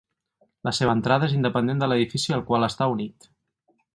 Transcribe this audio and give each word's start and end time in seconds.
La 0.67 0.71
seva 0.77 0.95
entrada 0.99 1.27
és 1.31 1.35
independent 1.39 1.83
de 1.85 1.91
l'edifici 1.91 2.35
al 2.39 2.43
qual 2.49 2.69
està 2.71 2.91
unit. 2.97 3.31